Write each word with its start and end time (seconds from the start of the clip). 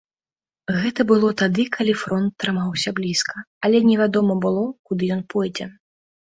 Гэта 0.77 1.01
было 1.11 1.27
тады, 1.41 1.65
калі 1.75 1.93
фронт 2.03 2.31
трымаўся 2.43 2.89
блізка, 3.01 3.35
але 3.69 3.83
невядома 3.91 4.39
было, 4.47 4.65
куды 4.91 5.03
ён 5.19 5.23
пойдзе. 5.37 5.71